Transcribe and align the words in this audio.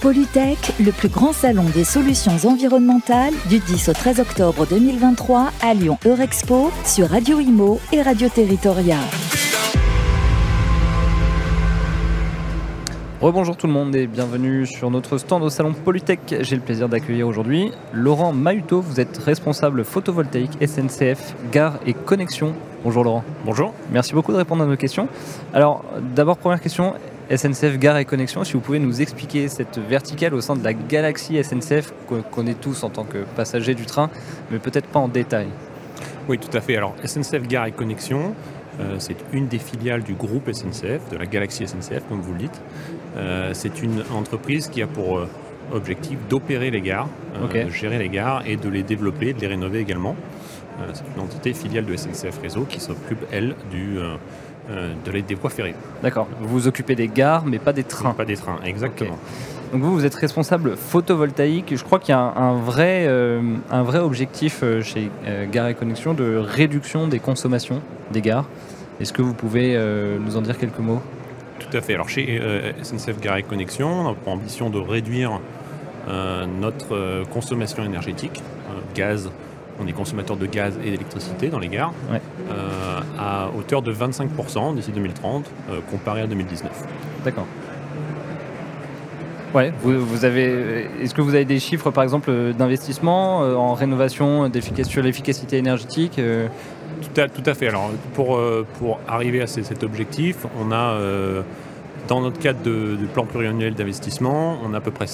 Polytech, 0.00 0.72
le 0.80 0.92
plus 0.92 1.10
grand 1.10 1.34
salon 1.34 1.64
des 1.74 1.84
solutions 1.84 2.32
environnementales 2.44 3.34
du 3.50 3.58
10 3.58 3.90
au 3.90 3.92
13 3.92 4.20
octobre 4.20 4.66
2023 4.66 5.50
à 5.62 5.74
Lyon 5.74 5.98
Eurexpo 6.06 6.70
sur 6.86 7.08
Radio 7.08 7.38
Imo 7.38 7.78
et 7.92 8.00
Radio 8.00 8.30
Territoria. 8.30 8.96
Rebonjour 13.20 13.58
tout 13.58 13.66
le 13.66 13.74
monde 13.74 13.94
et 13.94 14.06
bienvenue 14.06 14.64
sur 14.64 14.90
notre 14.90 15.18
stand 15.18 15.42
au 15.42 15.50
salon 15.50 15.74
Polytech. 15.74 16.36
J'ai 16.40 16.56
le 16.56 16.62
plaisir 16.62 16.88
d'accueillir 16.88 17.28
aujourd'hui 17.28 17.70
Laurent 17.92 18.32
Mahuto. 18.32 18.80
Vous 18.80 19.00
êtes 19.00 19.18
responsable 19.18 19.84
photovoltaïque 19.84 20.56
SNCF, 20.66 21.34
gare 21.52 21.78
et 21.84 21.92
connexion. 21.92 22.54
Bonjour 22.84 23.04
Laurent. 23.04 23.24
Bonjour. 23.44 23.74
Merci 23.92 24.14
beaucoup 24.14 24.32
de 24.32 24.38
répondre 24.38 24.62
à 24.62 24.66
nos 24.66 24.76
questions. 24.76 25.08
Alors 25.52 25.84
d'abord 26.14 26.38
première 26.38 26.62
question, 26.62 26.94
SNCF 27.34 27.78
Gare 27.78 27.98
et 27.98 28.04
Connexion, 28.04 28.42
si 28.42 28.54
vous 28.54 28.60
pouvez 28.60 28.80
nous 28.80 29.00
expliquer 29.00 29.46
cette 29.46 29.78
verticale 29.78 30.34
au 30.34 30.40
sein 30.40 30.56
de 30.56 30.64
la 30.64 30.72
galaxie 30.74 31.42
SNCF 31.42 31.92
qu'on 32.08 32.22
connaît 32.22 32.54
tous 32.54 32.82
en 32.82 32.90
tant 32.90 33.04
que 33.04 33.18
passagers 33.36 33.74
du 33.74 33.86
train, 33.86 34.10
mais 34.50 34.58
peut-être 34.58 34.88
pas 34.88 34.98
en 34.98 35.06
détail. 35.06 35.46
Oui, 36.28 36.38
tout 36.38 36.54
à 36.56 36.60
fait. 36.60 36.76
Alors 36.76 36.96
SNCF 37.04 37.46
Gare 37.46 37.66
et 37.66 37.72
Connexion, 37.72 38.34
euh, 38.80 38.96
c'est 38.98 39.16
une 39.32 39.46
des 39.46 39.58
filiales 39.58 40.02
du 40.02 40.14
groupe 40.14 40.50
SNCF, 40.52 41.08
de 41.12 41.16
la 41.16 41.26
galaxie 41.26 41.68
SNCF, 41.68 42.02
comme 42.08 42.20
vous 42.20 42.32
le 42.32 42.38
dites. 42.38 42.60
Euh, 43.16 43.50
c'est 43.52 43.80
une 43.80 44.02
entreprise 44.12 44.66
qui 44.68 44.82
a 44.82 44.88
pour 44.88 45.18
euh, 45.18 45.28
objectif 45.72 46.18
d'opérer 46.28 46.72
les 46.72 46.80
gares, 46.80 47.08
de 47.54 47.70
gérer 47.70 47.98
les 47.98 48.08
gares 48.08 48.42
et 48.44 48.56
de 48.56 48.68
les 48.68 48.82
développer, 48.82 49.34
de 49.34 49.40
les 49.40 49.46
rénover 49.46 49.78
également. 49.78 50.16
c'est 50.92 51.04
une 51.14 51.22
entité 51.22 51.52
filiale 51.52 51.84
de 51.84 51.94
SNCF 51.94 52.40
Réseau 52.42 52.64
qui 52.64 52.80
s'occupe, 52.80 53.24
elle, 53.30 53.54
du 53.70 53.98
de 54.68 55.10
l'aide 55.10 55.26
des 55.26 55.34
voies 55.34 55.50
ferrées. 55.50 55.74
D'accord. 56.02 56.28
Vous 56.40 56.48
vous 56.48 56.68
occupez 56.68 56.94
des 56.94 57.08
gares, 57.08 57.44
mais 57.44 57.58
pas 57.58 57.72
des 57.72 57.84
trains. 57.84 58.12
Pas 58.12 58.24
des 58.24 58.36
trains, 58.36 58.58
exactement. 58.64 59.18
Donc 59.72 59.82
vous, 59.82 59.92
vous 59.92 60.04
êtes 60.04 60.14
responsable 60.14 60.76
photovoltaïque. 60.76 61.76
Je 61.76 61.84
crois 61.84 61.98
qu'il 61.98 62.10
y 62.10 62.18
a 62.18 62.20
un, 62.20 62.54
vrai, 62.54 63.06
euh, 63.06 63.40
un 63.70 63.82
vrai 63.82 63.98
objectif 63.98 64.60
euh, 64.62 64.82
chez 64.82 65.10
Gare 65.50 65.68
et 65.68 65.74
Connexion 65.74 66.14
de 66.14 66.36
réduction 66.36 67.08
des 67.08 67.18
consommations 67.18 67.80
des 68.12 68.20
gares. 68.20 68.46
Est-ce 69.00 69.12
que 69.12 69.22
vous 69.22 69.34
pouvez 69.34 69.78
nous 70.20 70.36
en 70.36 70.42
dire 70.42 70.58
quelques 70.58 70.78
mots? 70.78 71.00
Tout 71.58 71.74
à 71.74 71.80
fait. 71.80 71.94
Alors 71.94 72.10
chez 72.10 72.38
SNCF 72.82 73.18
Gare 73.18 73.38
et 73.38 73.42
Connexion, 73.42 73.88
on 73.88 74.10
a 74.10 74.14
pour 74.14 74.30
ambition 74.30 74.68
de 74.68 74.78
réduire 74.78 75.40
notre 76.60 77.24
consommation 77.32 77.82
énergétique, 77.82 78.42
gaz, 78.94 79.30
on 79.80 79.86
est 79.86 79.92
consommateur 79.92 80.36
de 80.36 80.46
gaz 80.46 80.78
et 80.84 80.90
d'électricité 80.90 81.48
dans 81.48 81.58
les 81.58 81.68
gares, 81.68 81.92
euh, 82.10 83.00
à 83.18 83.48
hauteur 83.56 83.82
de 83.82 83.92
25% 83.92 84.74
d'ici 84.74 84.92
2030, 84.92 85.46
euh, 85.70 85.80
comparé 85.90 86.22
à 86.22 86.26
2019. 86.26 86.70
D'accord. 87.24 87.46
Ouais, 89.54 89.72
vous, 89.82 90.24
avez. 90.24 90.86
Est-ce 91.02 91.12
que 91.12 91.22
vous 91.22 91.34
avez 91.34 91.44
des 91.44 91.58
chiffres, 91.58 91.90
par 91.90 92.04
exemple, 92.04 92.30
d'investissement 92.56 93.42
euh, 93.42 93.56
en 93.56 93.74
rénovation, 93.74 94.48
sur 94.84 95.02
l'efficacité 95.02 95.56
énergétique 95.56 96.20
tout, 96.20 97.20
à, 97.20 97.28
tout 97.28 97.42
à 97.44 97.54
fait. 97.54 97.66
Alors, 97.66 97.90
pour, 98.14 98.38
pour 98.78 99.00
arriver 99.08 99.42
à 99.42 99.48
cet 99.48 99.82
objectif, 99.82 100.46
on 100.60 100.70
a, 100.70 100.96
dans 102.06 102.20
notre 102.20 102.38
cadre 102.38 102.62
de, 102.62 102.94
de 102.94 103.06
plan 103.12 103.24
pluriannuel 103.24 103.74
d'investissement, 103.74 104.58
on 104.64 104.72
a 104.72 104.76
à 104.76 104.80
peu 104.80 104.92
près 104.92 105.06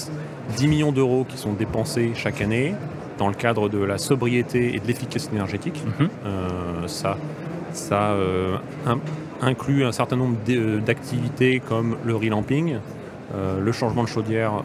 10 0.55 0.67
millions 0.67 0.91
d'euros 0.91 1.25
qui 1.27 1.37
sont 1.37 1.53
dépensés 1.53 2.11
chaque 2.13 2.41
année 2.41 2.75
dans 3.17 3.27
le 3.27 3.33
cadre 3.33 3.69
de 3.69 3.79
la 3.79 3.97
sobriété 3.97 4.75
et 4.75 4.79
de 4.79 4.87
l'efficacité 4.87 5.35
énergétique. 5.35 5.83
Mhm. 5.99 6.09
Euh, 6.25 6.87
ça 6.87 7.17
ça 7.73 8.11
euh, 8.11 8.57
inclut 9.41 9.85
un 9.85 9.91
certain 9.91 10.15
nombre 10.15 10.37
euh, 10.49 10.79
d'activités 10.79 11.59
comme 11.59 11.97
le 12.05 12.15
relamping, 12.15 12.77
le 13.35 13.71
changement 13.73 14.03
de 14.03 14.07
chaudière 14.07 14.63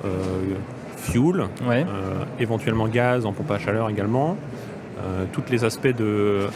fuel, 0.97 1.47
éventuellement 2.39 2.87
gaz 2.87 3.27
en 3.27 3.33
pompe 3.33 3.51
à 3.51 3.59
chaleur 3.59 3.91
également, 3.91 4.31
euh, 4.31 4.35
tous 5.33 5.43
les 5.51 5.65
aspects 5.65 5.89
euh, 6.01 6.49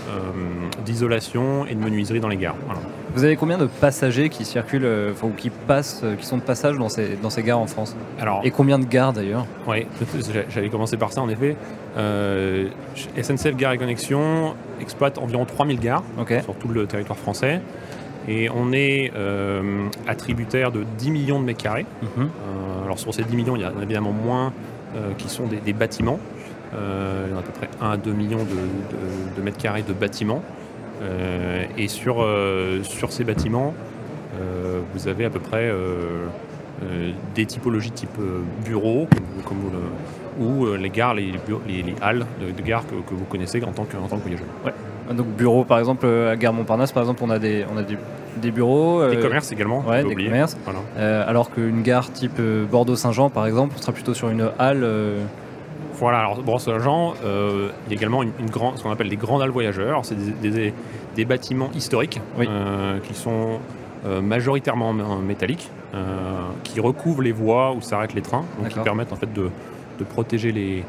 d'isolation 0.84 1.66
et 1.66 1.74
de 1.74 1.80
menuiserie 1.80 2.20
dans 2.20 2.28
les 2.28 2.36
gares. 2.36 2.56
Vous 3.14 3.24
avez 3.24 3.36
combien 3.36 3.58
de 3.58 3.66
passagers 3.66 4.28
qui 4.28 4.44
circulent, 4.44 4.84
euh, 4.84 5.12
ou 5.22 5.30
qui 5.30 5.50
passent, 5.50 6.04
qui 6.18 6.26
sont 6.26 6.36
de 6.36 6.42
passage 6.42 6.76
dans 6.76 6.88
ces, 6.88 7.16
dans 7.22 7.30
ces 7.30 7.42
gares 7.42 7.58
en 7.58 7.66
France? 7.66 7.96
Alors, 8.20 8.42
Et 8.44 8.50
combien 8.50 8.78
de 8.78 8.84
gares 8.84 9.12
d'ailleurs? 9.12 9.46
Oui, 9.66 9.86
j'allais 10.54 10.68
commencer 10.68 10.96
par 10.96 11.12
ça 11.12 11.22
en 11.22 11.28
effet. 11.28 11.56
SNCF 11.96 13.56
Gare 13.56 13.72
et 13.72 13.78
Connexion 13.78 14.54
exploite 14.80 15.18
environ 15.18 15.46
3000 15.46 15.80
gares 15.80 16.02
sur 16.44 16.54
tout 16.54 16.68
le 16.68 16.86
territoire 16.86 17.18
français. 17.18 17.60
Et 18.28 18.50
on 18.50 18.72
est 18.72 19.12
attributaire 20.06 20.72
de 20.72 20.84
10 20.98 21.10
millions 21.10 21.40
de 21.40 21.44
mètres 21.44 21.62
carrés. 21.62 21.86
Mhm. 22.02 22.28
alors 22.84 22.98
sur 22.98 23.14
ces 23.14 23.22
10 23.22 23.34
millions, 23.34 23.56
il 23.56 23.62
y 23.62 23.64
a 23.64 23.72
évidemment 23.82 24.12
moins 24.12 24.52
qui 25.16 25.28
sont 25.30 25.44
des 25.46 25.72
bâtiments. 25.72 26.18
Euh, 26.74 27.26
il 27.28 27.32
y 27.32 27.36
a 27.36 27.38
à 27.38 27.42
peu 27.42 27.52
près 27.52 27.68
1 27.80 27.90
à 27.90 27.96
2 27.96 28.12
millions 28.12 28.44
de, 29.36 29.42
mètres 29.42 29.58
carrés 29.58 29.82
de 29.82 29.92
bâtiments. 29.92 30.42
Euh, 31.02 31.64
et 31.76 31.88
sur, 31.88 32.22
euh, 32.22 32.82
sur 32.82 33.12
ces 33.12 33.24
bâtiments, 33.24 33.74
vous 34.94 35.08
avez 35.08 35.24
à 35.24 35.30
peu 35.30 35.38
près 35.38 35.72
des 37.34 37.46
typologies 37.46 37.90
type 37.90 38.18
bureaux, 38.64 39.08
comme 39.44 39.58
ou 40.38 40.66
les 40.74 40.90
gares, 40.90 41.14
les, 41.14 41.32
les, 41.66 41.94
halles 42.02 42.26
de, 42.40 42.62
gare 42.62 42.84
que, 42.86 43.14
vous 43.14 43.24
connaissez 43.24 43.62
en 43.64 43.72
tant 43.72 43.84
que, 43.84 43.96
en 43.96 44.08
tant 44.08 44.18
que 44.18 44.22
voyageur. 44.22 44.46
Donc 45.14 45.26
bureau 45.28 45.64
par 45.64 45.78
exemple 45.78 46.06
à 46.06 46.36
Gare 46.36 46.52
Montparnasse 46.52 46.92
par 46.92 47.02
exemple 47.02 47.22
on 47.24 47.30
a 47.30 47.38
des, 47.38 47.64
on 47.72 47.78
a 47.78 47.82
des, 47.82 48.50
bureaux. 48.50 49.08
des 49.08 49.18
commerces 49.18 49.52
également. 49.52 49.82
Ouais, 49.86 50.04
des 50.04 50.14
commerces. 50.14 50.56
alors 50.98 51.50
qu'une 51.50 51.82
gare 51.82 52.12
type 52.12 52.40
Bordeaux-Saint-Jean 52.70 53.30
par 53.30 53.46
exemple 53.46 53.74
on 53.78 53.80
sera 53.80 53.92
plutôt 53.92 54.12
sur 54.12 54.28
une 54.28 54.50
halle 54.58 54.84
voilà, 55.94 56.18
alors 56.18 56.42
Brosse-Jean, 56.42 57.14
euh, 57.24 57.70
il 57.86 57.92
y 57.92 57.96
a 57.96 57.98
également 57.98 58.22
une, 58.22 58.32
ce 58.48 58.82
qu'on 58.82 58.90
appelle 58.90 59.08
des 59.08 59.16
grandes 59.16 59.42
halles 59.42 59.50
voyageurs. 59.50 60.04
C'est 60.04 60.16
des, 60.40 61.24
bâtiments 61.24 61.70
historiques 61.74 62.20
euh, 62.38 62.98
qui 63.00 63.14
sont 63.14 63.58
euh, 64.04 64.20
majoritairement 64.20 64.92
métalliques, 64.92 65.70
qui 66.64 66.80
recouvrent 66.80 67.22
les 67.22 67.32
voies 67.32 67.72
où 67.72 67.80
s'arrêtent 67.80 68.14
les 68.14 68.22
trains, 68.22 68.44
donc 68.58 68.68
qui 68.68 68.78
permettent 68.80 69.12
en 69.12 69.16
fait 69.16 69.32
de 69.32 69.50
protéger 70.04 70.52
les, 70.52 70.84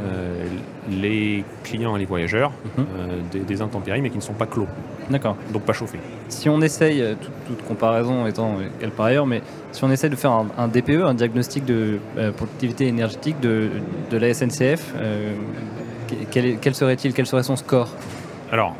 euh, 0.00 0.46
les 0.90 1.44
clients 1.64 1.94
et 1.96 1.98
les 1.98 2.06
voyageurs 2.06 2.50
mhm. 2.76 2.86
euh, 2.98 3.44
des, 3.44 3.62
intempéries, 3.62 4.00
mais 4.00 4.10
qui 4.10 4.16
ne 4.16 4.22
sont 4.22 4.32
pas 4.32 4.46
clos. 4.46 4.66
D'accord. 5.10 5.36
Donc 5.52 5.62
pas 5.62 5.72
chauffés. 5.72 5.98
Si 6.28 6.48
on 6.48 6.60
essaye, 6.62 7.02
euh, 7.02 7.14
toute, 7.46 7.62
comparaison 7.66 8.26
étant 8.26 8.56
quelle 8.80 8.90
par 8.90 9.06
ailleurs, 9.06 9.26
mais 9.26 9.42
si 9.72 9.84
on 9.84 9.90
essaye 9.90 10.10
de 10.10 10.16
faire 10.16 10.32
un, 10.56 10.68
DPE, 10.68 11.02
un 11.04 11.14
diagnostic 11.14 11.64
de 11.64 11.98
productivité 12.36 12.86
énergétique 12.86 13.38
de, 13.40 13.68
la 14.10 14.32
SNCF, 14.34 14.94
quel, 16.30 16.74
serait-il 16.74 17.12
Quel 17.12 17.26
serait 17.26 17.42
son 17.42 17.56
score? 17.56 17.88
Alors, 18.50 18.74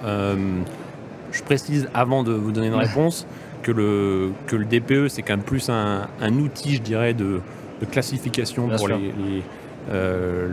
je 1.31 1.43
précise 1.43 1.89
avant 1.95 2.23
de 2.23 2.33
vous 2.33 2.53
donner 2.53 2.69
une 2.69 2.75
réponse 2.75 3.27
que 3.63 3.73
le, 3.73 4.33
que 4.47 4.57
le 4.57 4.65
DPE, 4.65 5.09
c'est 5.09 5.23
quand 5.23 5.35
même 5.35 5.45
plus 5.45 5.71
un, 5.71 6.09
outil, 6.39 6.75
je 6.75 6.83
dirais, 6.83 7.15
de, 7.15 7.41
classification 7.91 8.69
pour 8.69 8.89
les 8.89 9.13
euh, 9.91 10.49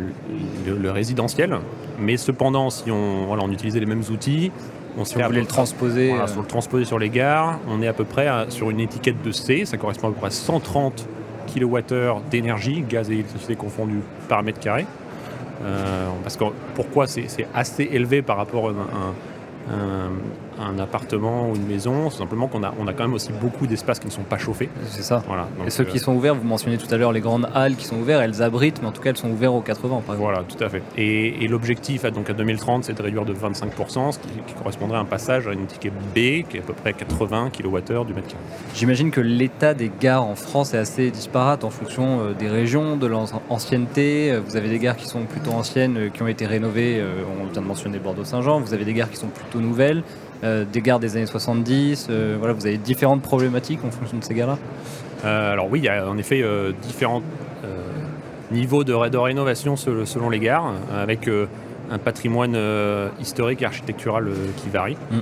le, 0.65 0.91
résidentiel. 0.91 1.57
Mais 1.99 2.17
cependant, 2.17 2.69
si 2.69 2.89
on, 2.91 3.25
voilà, 3.25 3.43
on 3.43 3.51
utilisait 3.51 3.79
les 3.79 3.85
mêmes 3.85 4.03
outils, 4.11 4.51
on 4.97 5.05
si 5.05 5.17
on 5.17 5.29
le 5.29 5.45
transposer, 5.45 6.09
voilà, 6.09 6.27
sur 6.27 6.41
le 6.41 6.47
transposer 6.47 6.85
sur 6.85 6.99
les 6.99 7.09
gares, 7.09 7.59
on 7.69 7.81
est 7.81 7.87
à 7.87 7.93
peu 7.93 8.05
près 8.05 8.27
sur 8.49 8.69
une 8.69 8.79
étiquette 8.79 9.21
de 9.21 9.31
C, 9.31 9.65
ça 9.65 9.77
correspond 9.77 10.07
à 10.07 10.11
peu 10.11 10.17
près 10.17 10.27
à 10.27 10.31
130 10.31 11.07
kWh 11.47 12.21
d'énergie, 12.29 12.83
gaz 12.87 13.09
et 13.09 13.13
électricité 13.13 13.55
confondus 13.55 14.01
par 14.27 14.43
mètre 14.43 14.59
carré. 14.59 14.85
Euh, 15.63 16.07
parce 16.23 16.37
que 16.37 16.45
pourquoi 16.75 17.05
c'est 17.07 17.27
assez 17.53 17.89
élevé 17.91 18.21
par 18.21 18.37
rapport 18.37 18.69
à 18.69 18.71
un, 18.71 19.75
un, 19.75 20.11
appartement 20.79 21.49
ou 21.49 21.55
une 21.55 21.65
maison, 21.65 22.09
c'est 22.09 22.17
simplement 22.17 22.47
qu'on 22.47 22.63
a, 22.63 22.73
on 22.79 22.87
a 22.87 22.93
quand 22.93 23.03
même 23.03 23.13
aussi 23.13 23.31
beaucoup 23.31 23.67
d'espaces 23.67 23.99
qui 23.99 24.07
ne 24.07 24.11
sont 24.11 24.23
pas 24.23 24.37
chauffés. 24.37 24.69
C'est 24.87 25.03
ça. 25.03 25.23
Voilà, 25.27 25.47
et 25.65 25.69
ceux 25.69 25.83
qui 25.83 25.97
euh, 25.97 26.01
sont 26.01 26.13
ouverts, 26.13 26.35
vous 26.35 26.47
mentionnez 26.47 26.77
tout 26.77 26.93
à 26.93 26.97
l'heure 26.97 27.11
les 27.11 27.21
grandes 27.21 27.49
halles 27.53 27.75
qui 27.75 27.85
sont 27.85 27.97
ouvertes, 27.97 28.21
elles 28.23 28.41
abritent, 28.41 28.81
mais 28.81 28.87
en 28.87 28.91
tout 28.91 29.01
cas 29.01 29.09
elles 29.09 29.17
sont 29.17 29.29
ouvertes 29.29 29.53
aux 29.53 29.61
80 29.61 30.01
par 30.05 30.15
Voilà, 30.15 30.43
tout 30.43 30.61
à 30.63 30.69
fait. 30.69 30.83
Et, 30.97 31.47
l'objectif 31.47 32.05
donc 32.05 32.29
à 32.29 32.33
2030, 32.33 32.83
c'est 32.83 32.93
de 32.93 33.01
réduire 33.01 33.25
de 33.25 33.33
25%, 33.33 34.11
ce 34.11 34.19
qui, 34.19 34.27
correspondrait 34.57 34.97
à 34.97 35.01
un 35.01 35.05
passage 35.05 35.47
à 35.47 35.53
une 35.53 35.63
étiquette 35.63 35.93
B, 36.13 36.47
qui 36.47 36.57
est 36.57 36.59
à 36.59 36.63
peu 36.63 36.73
près 36.73 36.93
80 36.93 37.49
kWh 37.49 38.05
du 38.05 38.13
mètre 38.13 38.27
carré. 38.27 38.43
J'imagine 38.75 39.09
que 39.09 39.21
l'état 39.21 39.73
des 39.73 39.91
gares 39.99 40.25
en 40.25 40.35
France 40.35 40.73
est 40.73 40.77
assez 40.77 41.09
disparate 41.11 41.63
en 41.63 41.69
fonction 41.69 42.19
euh, 42.19 42.33
des 42.33 42.47
régions, 42.47 42.97
de 42.97 43.07
l'ancienneté. 43.07 44.37
Vous 44.45 44.57
avez 44.57 44.69
des 44.69 44.79
gares 44.79 44.97
qui 44.97 45.07
sont 45.07 45.23
plutôt 45.23 45.51
anciennes, 45.51 45.97
euh, 45.97 46.09
qui 46.09 46.21
ont 46.21 46.27
été 46.27 46.45
rénovées, 46.45 47.03
on 47.39 47.45
vient 47.45 47.61
de 47.61 47.67
mentionner 47.67 47.99
Bordeaux-Saint-Jean, 47.99 48.59
vous 48.59 48.73
avez 48.73 48.85
des 48.85 48.93
gares 48.93 49.09
qui 49.09 49.17
sont 49.17 49.27
plutôt 49.27 49.59
nouvelles. 49.59 50.03
Euh, 50.43 50.63
des 50.63 50.81
gares 50.81 50.99
des 50.99 51.17
années 51.17 51.25
70 51.25 52.07
euh, 52.09 52.35
voilà, 52.39 52.53
Vous 52.53 52.65
avez 52.65 52.77
différentes 52.77 53.21
problématiques 53.21 53.83
en 53.83 53.91
fonction 53.91 54.17
de 54.17 54.23
ces 54.23 54.33
gares-là 54.33 54.57
euh, 55.25 55.51
Alors 55.51 55.69
oui, 55.69 55.79
il 55.79 55.85
y 55.85 55.89
a 55.89 56.07
en 56.07 56.17
effet 56.17 56.43
différents 56.81 57.21
niveaux 58.51 58.83
de, 58.83 58.93
rénovation 58.93 59.75
selon 59.75 60.29
les 60.29 60.39
gares, 60.39 60.73
avec 60.95 61.29
un 61.91 61.97
patrimoine 61.97 62.57
historique 63.19 63.61
et 63.61 63.65
architectural 63.65 64.27
qui 64.57 64.69
varie. 64.69 64.97
Mm. 65.11 65.17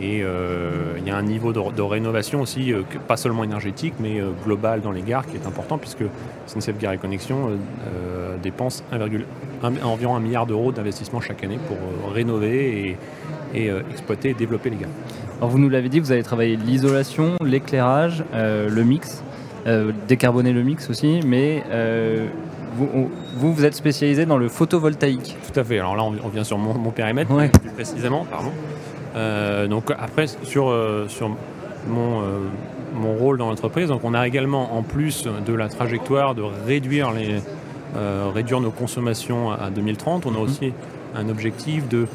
et 0.00 0.18
il 0.18 1.06
y 1.06 1.10
a 1.10 1.16
un 1.16 1.22
niveau 1.22 1.52
de, 1.52 1.82
rénovation 1.82 2.40
aussi, 2.40 2.72
pas 3.08 3.16
seulement 3.16 3.42
énergétique, 3.42 3.94
mais 3.98 4.20
global 4.44 4.80
dans 4.80 4.92
les 4.92 5.02
gares 5.02 5.26
qui 5.26 5.36
est 5.36 5.46
important 5.46 5.76
puisque 5.76 6.04
SNCF 6.46 6.78
Gare 6.78 6.92
et 6.92 6.98
Connexion 6.98 7.50
dépense 8.44 8.84
environ 9.82 10.14
un 10.14 10.20
milliard 10.20 10.46
d'euros 10.46 10.70
d'investissement 10.70 11.20
chaque 11.20 11.42
année 11.42 11.58
pour 11.66 12.12
rénover 12.12 12.90
et, 12.90 12.96
exploiter 13.54 14.30
et 14.30 14.34
développer 14.34 14.70
les 14.70 14.76
gares. 14.76 14.90
Alors 15.38 15.50
vous 15.50 15.58
nous 15.58 15.68
l'avez 15.68 15.88
dit, 15.88 16.00
vous 16.00 16.12
avez 16.12 16.22
travaillé 16.22 16.56
l'isolation, 16.56 17.36
l'éclairage, 17.44 18.24
le 18.34 18.82
mix. 18.82 19.22
Euh, 19.68 19.92
décarboner 20.06 20.52
le 20.52 20.62
mix 20.62 20.88
aussi, 20.88 21.20
mais 21.26 21.62
euh, 21.70 22.28
vous, 22.74 23.10
vous, 23.36 23.64
êtes 23.64 23.74
spécialisé 23.74 24.24
dans 24.24 24.38
le 24.38 24.48
photovoltaïque. 24.48 25.36
Tout 25.52 25.60
à 25.60 25.64
fait. 25.64 25.78
Alors 25.78 25.94
là, 25.94 26.04
on, 26.04 26.28
vient 26.28 26.44
sur 26.44 26.56
mon, 26.56 26.90
périmètre, 26.90 27.28
plus 27.60 27.70
précisément, 27.70 28.24
pardon. 28.30 28.52
Euh, 29.16 29.66
donc 29.66 29.92
après, 29.98 30.26
sur, 30.26 30.74
sur 31.08 31.36
mon, 31.88 32.22
mon 32.94 33.14
rôle 33.14 33.36
dans 33.36 33.50
l'entreprise, 33.50 33.88
donc 33.88 34.04
on 34.04 34.14
a 34.14 34.26
également, 34.26 34.74
en 34.74 34.82
plus 34.82 35.28
de 35.44 35.52
la 35.52 35.68
trajectoire 35.68 36.34
de 36.34 36.42
réduire, 36.66 37.10
les, 37.10 37.40
réduire 38.32 38.60
nos 38.60 38.70
consommations 38.70 39.50
à 39.50 39.70
2030, 39.70 40.24
on 40.24 40.30
a 40.30 40.32
mhm. 40.32 40.38
aussi 40.38 40.72
un 41.14 41.28
objectif 41.28 41.88
de 41.88 42.06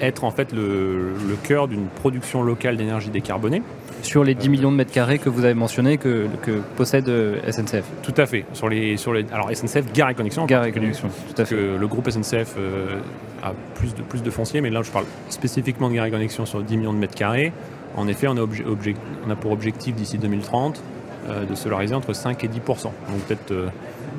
être 0.00 0.24
en 0.24 0.30
fait 0.30 0.52
le, 0.52 1.12
le 1.28 1.36
cœur 1.42 1.68
d'une 1.68 1.86
production 1.86 2.42
locale 2.42 2.76
d'énergie 2.76 3.10
décarbonée 3.10 3.62
sur 4.02 4.24
les 4.24 4.34
10 4.34 4.48
millions 4.48 4.70
de 4.70 4.76
mètres 4.76 4.92
carrés 4.92 5.18
que 5.18 5.28
vous 5.28 5.44
avez 5.44 5.54
mentionné 5.54 5.98
que, 5.98 6.28
possède 6.76 7.08
euh, 7.08 7.38
SNCF. 7.50 7.84
Tout 8.02 8.14
à 8.16 8.26
fait. 8.26 8.44
Sur 8.52 8.68
les, 8.68 8.96
sur 8.96 9.12
les, 9.12 9.24
alors 9.32 9.50
SNCF, 9.52 9.92
Gare 9.92 10.10
et 10.10 10.14
Connexion. 10.14 10.46
Gare 10.46 10.64
et 10.64 10.72
Connexion, 10.72 11.08
tout 11.08 11.40
à 11.40 11.44
fait. 11.44 11.56
le 11.56 11.86
groupe 11.86 12.08
SNCF 12.10 12.54
euh, 12.58 12.98
a 13.42 13.52
plus 13.74 13.94
de, 13.94 14.02
plus 14.02 14.22
de 14.22 14.30
foncier, 14.30 14.60
mais 14.60 14.70
là 14.70 14.82
je 14.82 14.90
parle 14.90 15.06
spécifiquement 15.28 15.88
de 15.88 15.94
Gare 15.94 16.06
et 16.06 16.10
Connexion 16.10 16.46
sur 16.46 16.62
10 16.62 16.76
millions 16.76 16.92
de 16.92 16.98
mètres 16.98 17.14
carrés. 17.14 17.52
En 17.96 18.06
effet, 18.06 18.28
on 18.28 18.36
a, 18.36 18.46
on 19.26 19.30
a 19.30 19.36
pour 19.36 19.50
objectif 19.50 19.94
d'ici 19.94 20.16
2030 20.18 20.80
euh, 21.28 21.44
de 21.44 21.54
solariser 21.54 21.94
entre 21.94 22.12
5 22.12 22.44
et 22.44 22.48
10% 22.48 22.82
Donc 22.84 22.92
peut-être 23.26 23.52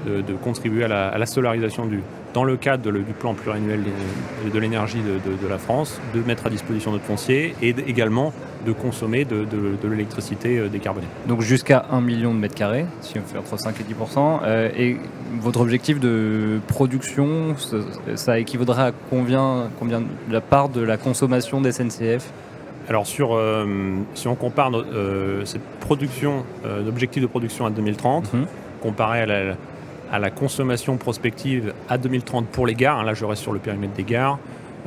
de, 0.05 0.33
contribuer 0.43 0.83
à 0.83 1.17
la, 1.17 1.25
solarisation 1.25 1.85
du, 1.85 2.01
dans 2.33 2.43
le 2.43 2.57
cadre 2.57 2.91
du 2.91 3.13
plan 3.13 3.33
pluriannuel 3.33 3.83
de, 4.51 4.59
l'énergie 4.59 4.99
de, 5.01 5.47
la 5.47 5.57
France, 5.57 5.99
de 6.13 6.21
mettre 6.21 6.47
à 6.47 6.49
disposition 6.49 6.91
notre 6.91 7.03
foncier 7.03 7.55
et 7.61 7.75
également 7.87 8.33
de 8.65 8.71
consommer 8.71 9.25
de, 9.25 9.45
l'électricité 9.89 10.59
euh, 10.59 10.69
décarbonée. 10.69 11.07
Donc 11.27 11.41
jusqu'à 11.41 11.85
1 11.91 12.01
million 12.01 12.33
de 12.33 12.39
mètres 12.39 12.55
carrés, 12.55 12.85
si 13.01 13.17
on 13.17 13.23
fait 13.23 13.37
entre 13.37 13.59
5 13.59 13.75
et 13.79 13.83
10% 13.83 14.39
euh, 14.43 14.69
Et 14.77 14.97
votre 15.39 15.61
objectif 15.61 15.99
de 15.99 16.59
production, 16.67 17.55
ça, 18.15 18.39
équivaudrait 18.39 18.83
à 18.83 18.91
combien, 19.09 19.69
combien 19.79 20.03
la 20.29 20.41
part 20.41 20.69
de 20.69 20.81
la 20.81 20.97
consommation 20.97 21.61
des 21.61 21.71
SNCF 21.71 22.31
alors 22.89 23.05
sur, 23.05 23.35
euh, 23.35 23.65
si 24.15 24.27
on 24.27 24.35
compare 24.35 24.71
cette 25.45 25.61
production, 25.79 26.43
l'objectif 26.83 27.21
de 27.21 27.27
production 27.27 27.65
à 27.65 27.69
2030, 27.69 28.33
mhm. 28.33 28.45
comparé 28.81 29.21
à 29.21 29.25
la, 29.25 29.55
à 30.11 30.19
la 30.19 30.29
consommation 30.29 30.97
prospective 30.97 31.73
à 31.89 31.97
2030 31.97 32.47
pour 32.47 32.67
les 32.67 32.75
gares, 32.75 32.99
hein, 32.99 33.03
là 33.03 33.13
je 33.13 33.25
reste 33.25 33.41
sur 33.41 33.53
le 33.53 33.59
périmètre 33.59 33.93
des 33.93 34.03
gares, 34.03 34.39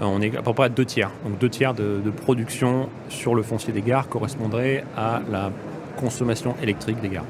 euh, 0.03 0.05
on 0.05 0.21
est 0.21 0.37
à 0.37 0.43
peu 0.43 0.53
près 0.53 0.67
à 0.67 0.69
deux 0.69 0.85
tiers. 0.85 1.11
Donc 1.25 1.39
deux 1.39 1.49
tiers 1.49 1.75
de, 1.75 2.01
production 2.23 2.89
sur 3.09 3.35
le 3.35 3.43
foncier 3.43 3.73
des 3.73 3.83
gares 3.83 4.09
correspondrait 4.09 4.85
à 4.97 5.21
la 5.31 5.51
consommation 5.97 6.55
électrique 6.63 7.01
des 7.01 7.09
gares. 7.09 7.25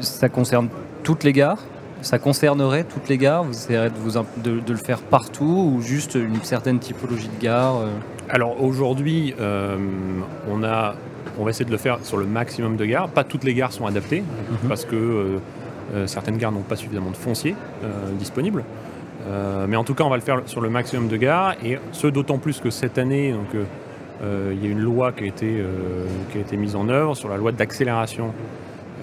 ça 0.00 0.28
concerne 0.28 0.68
toutes 1.02 1.24
les 1.24 1.32
gares? 1.32 1.58
Ça 2.02 2.18
concernerait 2.18 2.84
toutes 2.84 3.08
les 3.08 3.18
gares? 3.18 3.42
Vous 3.42 3.52
essayerez 3.52 3.90
de, 3.90 3.96
vous, 3.96 4.12
de, 4.42 4.72
le 4.72 4.76
faire 4.76 5.00
partout 5.00 5.72
ou 5.74 5.80
juste 5.80 6.14
une 6.14 6.42
certaine 6.42 6.78
typologie 6.78 7.28
de 7.28 7.42
gare 7.42 7.78
euh? 7.78 7.88
Alors 8.28 8.62
aujourd'hui, 8.62 9.34
euh, 9.40 9.76
on, 10.50 10.62
a, 10.62 10.94
on 11.38 11.44
va 11.44 11.50
essayer 11.50 11.64
de 11.64 11.70
le 11.70 11.76
faire 11.76 11.98
sur 12.02 12.16
le 12.16 12.26
maximum 12.26 12.76
de 12.76 12.84
gares. 12.84 13.08
Pas 13.08 13.24
toutes 13.24 13.44
les 13.44 13.54
gares 13.54 13.72
sont 13.72 13.86
adaptées 13.86 14.20
mhm. 14.22 14.68
parce 14.68 14.84
que 14.84 15.38
certaines 16.06 16.36
gares 16.36 16.52
n'ont 16.52 16.60
pas 16.60 16.76
suffisamment 16.76 17.10
de 17.10 17.16
foncier 17.16 17.54
disponible. 18.18 18.64
Euh, 19.28 19.66
mais 19.68 19.76
en 19.76 19.84
tout 19.84 19.94
cas, 19.94 20.04
on 20.04 20.08
va 20.08 20.16
le 20.16 20.22
faire 20.22 20.42
sur 20.46 20.60
le 20.60 20.70
maximum 20.70 21.08
de 21.08 21.16
gares, 21.16 21.54
et 21.64 21.78
ce 21.92 22.06
d'autant 22.06 22.38
plus 22.38 22.60
que 22.60 22.70
cette 22.70 22.98
année, 22.98 23.32
euh, 23.32 23.64
euh, 24.22 24.54
il 24.54 24.64
y 24.64 24.68
a 24.68 24.70
une 24.70 24.80
loi 24.80 25.12
qui 25.12 25.24
a, 25.24 25.26
été, 25.26 25.62
qui 26.30 26.38
a 26.38 26.40
été 26.40 26.56
mise 26.56 26.76
en 26.76 26.88
œuvre 26.88 27.14
sur 27.14 27.28
la 27.28 27.36
loi 27.36 27.52
d'accélération 27.52 28.32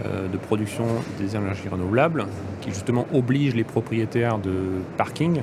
de 0.04 0.38
production 0.38 0.86
des 1.20 1.36
énergies 1.36 1.70
renouvelables, 1.70 2.26
qui 2.62 2.72
justement 2.72 3.06
oblige 3.14 3.54
les 3.54 3.64
propriétaires 3.64 4.40
de 4.40 4.52
parking 4.98 5.42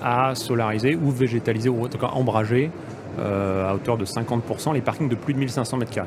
à 0.00 0.34
solariser 0.34 0.96
ou 0.96 1.10
végétaliser, 1.10 1.68
ou 1.68 1.84
en 1.84 1.88
tout 1.88 1.98
cas 1.98 2.10
embrager 2.14 2.70
à 3.18 3.74
hauteur 3.74 3.96
de 3.96 4.04
50% 4.04 4.74
les 4.74 4.80
parkings 4.80 5.08
de 5.08 5.14
plus 5.14 5.34
de 5.34 5.38
1500 5.38 5.78
m2. 5.78 6.02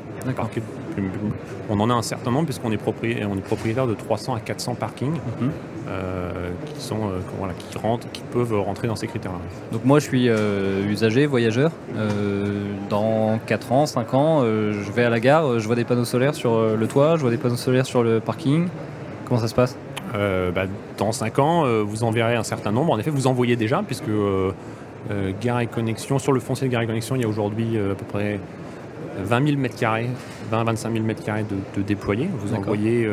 On 1.68 1.80
en 1.80 1.90
a 1.90 1.94
un 1.94 2.02
certain 2.02 2.30
nombre 2.30 2.46
puisqu'on 2.46 2.72
est, 2.72 2.76
propriétaire, 2.76 3.28
est 3.28 3.40
propriétaire 3.40 3.86
de 3.86 3.94
300 3.94 4.34
à 4.34 4.40
400 4.40 4.74
parkings. 4.74 5.18
Mhm. 5.40 5.50
Euh, 5.90 6.50
qui, 6.66 6.82
sont, 6.82 6.98
euh, 7.08 7.48
qui, 7.70 7.78
rentrent, 7.78 8.06
qui 8.12 8.22
peuvent 8.22 8.60
rentrer 8.60 8.86
dans 8.86 8.94
ces 8.94 9.08
critères-là. 9.08 9.38
Donc 9.72 9.84
moi 9.84 9.98
je 9.98 10.04
suis 10.04 10.28
euh, 10.28 10.86
usager, 10.86 11.26
voyageur. 11.26 11.72
dans 12.88 13.40
4 13.46 13.72
ans, 13.72 13.86
5 13.86 14.14
ans, 14.14 14.44
je 14.44 14.92
vais 14.92 15.04
à 15.04 15.10
la 15.10 15.18
gare, 15.18 15.58
je 15.58 15.66
vois 15.66 15.74
des 15.74 15.84
panneaux 15.84 16.04
solaires 16.04 16.34
sur 16.34 16.76
le 16.76 16.86
toit, 16.86 17.16
je 17.16 17.22
vois 17.22 17.30
des 17.30 17.38
panneaux 17.38 17.56
solaires 17.56 17.86
sur 17.86 18.04
le 18.04 18.20
parking. 18.20 18.68
Comment 19.24 19.40
ça 19.40 19.48
se 19.48 19.54
passe? 19.54 19.76
Bah, 20.12 20.66
Dans 20.96 21.10
5 21.10 21.38
ans, 21.40 21.64
vous 21.82 22.04
en 22.04 22.10
verrez 22.12 22.36
un 22.36 22.44
certain 22.44 22.70
nombre. 22.70 22.92
En 22.92 22.98
effet, 22.98 23.10
vous 23.10 23.26
en 23.26 23.32
voyez 23.32 23.56
déjà, 23.56 23.82
puisque 23.84 24.10
Gare 25.40 25.60
et 25.60 25.66
Connexion, 25.66 26.18
sur 26.18 26.32
le 26.32 26.40
foncier 26.40 26.68
de 26.68 26.72
Gare 26.72 26.82
et 26.82 26.86
Connexion, 26.86 27.16
il 27.16 27.22
y 27.22 27.24
a 27.24 27.28
aujourd'hui 27.28 27.78
à 27.78 27.94
peu 27.94 28.04
près 28.04 28.38
20 29.18 29.46
000 29.46 29.60
m2, 29.60 30.06
20-25 30.52 30.92
000 30.92 31.04
m2 31.04 31.44
de, 31.76 31.82
déployés. 31.82 32.28
Vous 32.38 32.54
en 32.54 32.60
voyez 32.60 33.08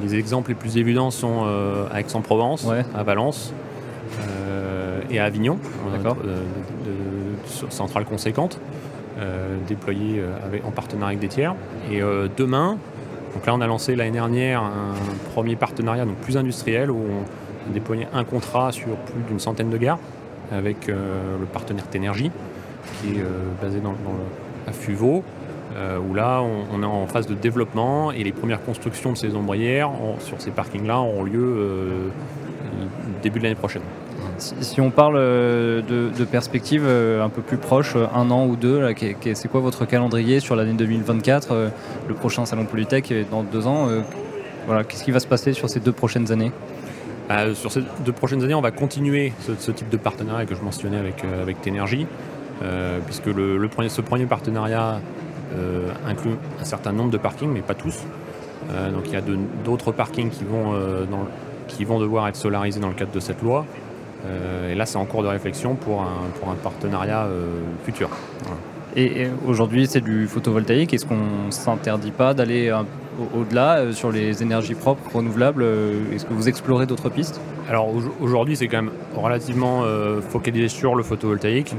les 0.00 0.14
exemples 0.14 0.50
les 0.50 0.54
plus 0.54 0.76
évidents 0.76 1.10
sont 1.10 1.42
euh, 1.44 1.86
à 1.90 2.00
Aix-en-Provence, 2.00 2.66
à 2.94 3.02
Valence 3.02 3.52
euh, 4.20 5.00
et 5.10 5.18
à 5.18 5.24
Avignon, 5.24 5.58
euh, 5.88 6.42
de, 6.84 7.70
centrales 7.70 8.04
conséquentes, 8.04 8.58
déployées 9.68 10.22
en 10.64 10.70
partenariat 10.70 11.08
avec 11.08 11.20
des 11.20 11.28
tiers. 11.28 11.54
Et 11.90 12.00
demain, 12.36 12.78
donc 13.34 13.46
là 13.46 13.54
on 13.54 13.60
a 13.60 13.66
lancé 13.66 13.94
l'année 13.94 14.12
dernière 14.12 14.62
un 14.62 14.94
premier 15.34 15.56
partenariat 15.56 16.06
donc 16.06 16.16
plus 16.16 16.38
industriel 16.38 16.90
où 16.90 16.96
on 16.96 17.70
a 17.70 17.72
déployé 17.74 18.06
un 18.14 18.24
contrat 18.24 18.72
sur 18.72 18.96
plus 18.96 19.22
d'une 19.28 19.38
centaine 19.38 19.68
de 19.68 19.76
gares 19.76 19.98
avec 20.52 20.88
le 20.88 21.46
partenaire 21.52 21.86
Ténergie 21.86 22.30
qui 23.00 23.18
est 23.18 23.24
basé 23.62 23.80
dans, 23.80 23.94
à 24.66 24.72
Fuveau 24.72 25.22
euh, 25.76 25.98
où 25.98 26.14
là, 26.14 26.42
on, 26.42 26.82
est 26.82 26.86
en 26.86 27.06
phase 27.06 27.28
de 27.28 27.34
développement 27.34 28.10
et 28.10 28.24
les 28.24 28.32
premières 28.32 28.62
constructions 28.62 29.12
de 29.12 29.16
ces 29.16 29.36
ombrières 29.36 29.90
sur 30.18 30.40
ces 30.40 30.50
parkings-là 30.50 30.98
auront 30.98 31.22
lieu 31.22 31.40
euh, 31.40 32.08
début 33.22 33.38
de 33.38 33.44
l'année 33.44 33.54
prochaine. 33.54 33.82
Si, 34.38 34.80
on 34.80 34.90
parle 34.90 35.16
euh, 35.16 35.80
de, 35.82 36.24
perspectives 36.24 36.86
un 36.86 37.28
peu 37.28 37.40
plus 37.40 37.56
proches, 37.56 37.94
un 37.96 38.30
an 38.30 38.46
ou 38.46 38.56
deux, 38.56 38.82
c'est 39.34 39.48
quoi 39.48 39.60
votre 39.60 39.84
calendrier 39.84 40.40
sur 40.40 40.56
l'année 40.56 40.72
2024 40.72 41.70
Le 42.08 42.14
prochain 42.14 42.46
salon 42.46 42.64
Polytech 42.64 43.12
dans 43.30 43.44
deux 43.44 43.66
ans. 43.66 43.88
voilà, 44.66 44.82
Qu'est-ce 44.82 45.04
qui 45.04 45.12
va 45.12 45.20
se 45.20 45.26
passer 45.26 45.52
sur 45.52 45.70
ces 45.70 45.78
deux 45.78 45.92
prochaines 45.92 46.32
années? 46.32 46.52
Bah, 47.30 47.54
Sur 47.54 47.72
ces 47.72 47.82
deux 48.04 48.12
prochaines 48.12 48.42
années, 48.44 48.54
on 48.54 48.60
va 48.60 48.72
continuer 48.72 49.32
ce, 49.40 49.70
type 49.70 49.88
de 49.88 49.96
partenariat 49.96 50.44
que 50.44 50.54
je 50.54 50.60
mentionnais 50.60 50.98
avec, 50.98 51.24
avec 51.24 51.62
Ténergie, 51.62 52.06
puisque 53.06 53.26
le, 53.26 53.66
premier, 53.68 53.88
ce 53.88 54.02
premier 54.02 54.26
partenariat 54.26 55.00
euh, 55.56 55.90
inclut 56.06 56.36
un 56.60 56.64
certain 56.64 56.92
nombre 56.92 57.10
de 57.10 57.18
parkings, 57.18 57.50
mais 57.52 57.60
pas 57.60 57.74
tous. 57.74 57.98
Euh, 58.70 58.92
donc 58.92 59.04
il 59.06 59.12
y 59.12 59.16
a 59.16 59.22
d'autres 59.64 59.90
parkings 59.90 60.30
qui 60.30 60.44
vont, 60.44 60.74
euh, 60.74 61.06
devoir 61.98 62.28
être 62.28 62.36
solarisés 62.36 62.78
dans 62.78 62.88
le 62.88 62.94
cadre 62.94 63.10
de 63.10 63.20
cette 63.20 63.42
loi. 63.42 63.64
et 64.70 64.74
là, 64.74 64.86
c'est 64.86 64.98
en 64.98 65.06
cours 65.06 65.22
de 65.22 65.28
réflexion 65.28 65.74
pour 65.74 66.02
un, 66.02 66.28
pour 66.38 66.50
un 66.50 66.54
partenariat 66.54 67.26
futur. 67.84 68.10
Et, 68.94 69.28
aujourd'hui, 69.46 69.86
c'est 69.86 70.02
du 70.02 70.26
photovoltaïque. 70.26 70.92
Est-ce 70.92 71.06
qu'on 71.06 71.46
ne 71.46 71.50
s'interdit 71.50 72.10
pas 72.10 72.34
d'aller 72.34 72.70
au-delà 73.34 73.92
sur 73.92 74.10
les 74.10 74.42
énergies 74.42 74.74
propres, 74.74 75.14
renouvelables 75.14 75.64
Est-ce 76.12 76.24
que 76.24 76.32
vous 76.32 76.48
explorez 76.48 76.86
d'autres 76.86 77.08
pistes? 77.08 77.40
Alors 77.68 77.88
aujourd'hui, 78.20 78.56
c'est 78.56 78.68
quand 78.68 78.82
même 78.82 78.92
relativement 79.14 79.84
focalisé 80.28 80.68
sur 80.68 80.94
le 80.94 81.02
photovoltaïque. 81.02 81.74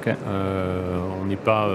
on 1.21 1.25
n'est 1.25 1.35
pas 1.35 1.67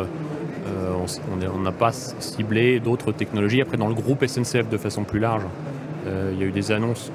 on 1.54 1.61
n'a 1.61 1.73
pas 1.73 1.92
ciblé 1.92 2.80
d'autres 2.80 3.12
technologies. 3.12 3.61
Après, 3.61 3.76
dans 3.76 3.88
le 3.88 3.94
groupe 3.94 4.25
SNCF 4.25 4.68
de 4.68 4.76
façon 4.76 5.04
plus 5.04 5.20
large, 5.20 5.44
euh, 6.06 6.30
il 6.35 6.40
y 6.40 6.44
a 6.44 6.46
eu 6.46 6.52
des 6.52 6.73
annonces 6.73 7.11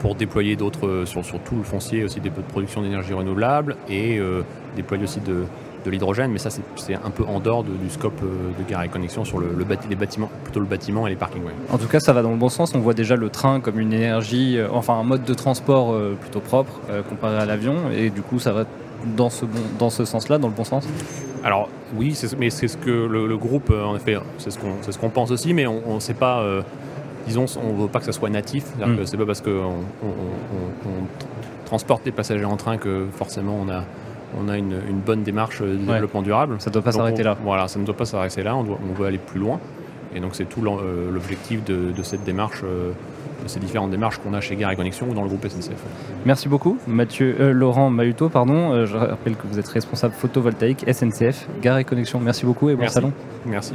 pour 0.00 0.14
déployer 0.14 0.56
d'autres, 0.56 0.86
euh, 0.86 1.06
sur, 1.06 1.22
tout 1.22 1.56
le 1.56 1.62
foncier, 1.62 2.04
aussi 2.04 2.20
des 2.20 2.30
de 2.30 2.40
production 2.40 2.82
d'énergie 2.82 3.12
renouvelable 3.12 3.76
et 3.88 4.18
euh, 4.18 4.42
déployer 4.76 5.04
aussi 5.04 5.20
de, 5.20 5.44
de 5.84 5.90
l'hydrogène, 5.90 6.30
mais 6.30 6.38
ça 6.38 6.50
c'est 6.50 6.94
un 6.94 7.10
peu 7.10 7.24
en 7.24 7.40
dehors 7.40 7.64
du 7.64 7.90
scope 7.90 8.20
de 8.20 8.70
Gare 8.70 8.84
et 8.84 8.88
Connexion 8.88 9.24
sur 9.24 9.38
le, 9.38 9.48
les 9.88 9.96
bâtiments, 9.96 10.30
plutôt 10.44 10.60
le 10.60 10.66
bâtiment 10.66 11.06
et 11.06 11.10
les 11.10 11.16
parkings. 11.16 11.42
En 11.70 11.78
tout 11.78 11.86
cas, 11.86 12.00
ça 12.00 12.12
va 12.12 12.22
dans 12.22 12.30
le 12.30 12.36
bon 12.36 12.48
sens. 12.48 12.74
On 12.74 12.80
voit 12.80 12.94
déjà 12.94 13.16
le 13.16 13.30
train 13.30 13.60
comme 13.60 13.78
une 13.78 13.92
énergie, 13.92 14.58
enfin 14.72 14.94
un 14.94 15.04
mode 15.04 15.24
de 15.24 15.34
transport 15.34 15.94
plutôt 16.20 16.40
propre 16.40 16.80
comparé 17.08 17.38
à 17.38 17.46
l'avion, 17.46 17.90
et 17.94 18.10
du 18.10 18.22
coup, 18.22 18.38
ça 18.38 18.52
va 18.52 18.64
dans 19.16 19.30
ce, 19.30 19.44
bon, 19.44 19.60
dans 19.78 19.90
ce 19.90 20.04
sens-là, 20.04 20.38
dans 20.38 20.48
le 20.48 20.54
bon 20.54 20.64
sens 20.64 20.86
Alors 21.44 21.68
oui, 21.96 22.18
mais 22.38 22.50
c'est 22.50 22.68
ce 22.68 22.76
que 22.76 22.90
le, 22.90 23.36
groupe, 23.36 23.70
en 23.70 23.96
effet, 23.96 24.16
c'est 24.38 24.50
ce 24.50 24.58
qu'on 24.58 24.74
ce 24.82 24.98
qu'on 24.98 25.10
pense 25.10 25.30
aussi, 25.30 25.54
mais 25.54 25.66
on 25.66 25.94
ne 25.94 26.00
sait 26.00 26.14
pas 26.14 26.42
disons, 27.28 27.44
on 27.62 27.74
ne 27.74 27.82
veut 27.82 27.88
pas 27.88 28.00
que 28.00 28.06
ça 28.06 28.12
soit 28.12 28.30
natif. 28.30 28.64
Mm. 28.76 29.04
C'est 29.04 29.16
pas 29.16 29.26
parce 29.26 29.40
qu'on 29.40 29.84
transporte 31.64 32.04
des 32.04 32.12
passagers 32.12 32.46
en 32.46 32.56
train 32.56 32.78
que 32.78 33.06
forcément 33.12 33.58
on 33.60 33.68
a, 33.68 33.84
on 34.36 34.48
a 34.48 34.56
une, 34.56 34.80
bonne 35.04 35.22
démarche 35.22 35.62
de 35.62 35.76
développement 35.76 36.22
durable. 36.22 36.56
Ça 36.58 36.70
ne 36.70 36.74
doit 36.74 36.82
pas 36.82 36.92
s'arrêter 36.92 37.22
là. 37.22 37.36
Voilà, 37.42 37.68
ça 37.68 37.78
ne 37.78 37.84
doit 37.84 37.96
pas 37.96 38.04
s'arrêter 38.04 38.42
là, 38.42 38.56
on, 38.56 38.64
doit, 38.64 38.78
on 38.88 38.94
veut 38.94 39.06
aller 39.06 39.18
plus 39.18 39.40
loin. 39.40 39.58
Et 40.14 40.20
donc 40.20 40.34
c'est 40.34 40.48
tout 40.48 40.64
euh, 40.64 41.10
l'objectif 41.10 41.64
de, 41.64 41.92
cette 42.02 42.24
démarche, 42.24 42.62
euh, 42.64 42.92
de 43.42 43.48
ces 43.48 43.60
différentes 43.60 43.90
démarches 43.90 44.18
qu'on 44.18 44.34
a 44.34 44.40
chez 44.40 44.56
Gare 44.56 44.72
et 44.72 44.76
Connexion 44.76 45.08
ou 45.08 45.14
dans 45.14 45.22
le 45.22 45.28
groupe 45.28 45.46
SNCF. 45.46 45.82
Merci 46.24 46.48
beaucoup, 46.48 46.78
Mathieu, 46.86 47.36
euh, 47.40 47.52
Laurent 47.52 47.90
Mahuto, 47.90 48.28
pardon. 48.28 48.86
je 48.86 48.96
rappelle 48.96 49.36
que 49.36 49.46
vous 49.46 49.58
êtes 49.58 49.68
responsable 49.68 50.14
photovoltaïque 50.14 50.84
SNCF, 50.90 51.46
Gare 51.62 51.78
et 51.78 51.84
Connexion. 51.84 52.20
Merci 52.20 52.46
beaucoup 52.46 52.70
et 52.70 52.76
bon 52.76 52.88
salon. 52.88 53.12
Merci. 53.46 53.74